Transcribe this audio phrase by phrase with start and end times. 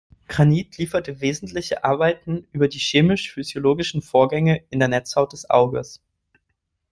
[0.27, 6.01] Granit lieferte wesentliche Arbeiten über die chemisch-physiologischen Vorgänge in der Netzhaut des Auges.